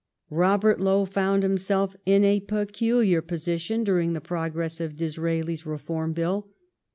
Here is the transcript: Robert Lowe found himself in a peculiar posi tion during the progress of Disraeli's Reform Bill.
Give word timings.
Robert 0.31 0.81
Lowe 0.81 1.05
found 1.05 1.43
himself 1.43 1.95
in 2.07 2.23
a 2.25 2.39
peculiar 2.39 3.21
posi 3.21 3.59
tion 3.59 3.83
during 3.83 4.13
the 4.13 4.19
progress 4.19 4.81
of 4.81 4.95
Disraeli's 4.95 5.63
Reform 5.67 6.13
Bill. 6.13 6.47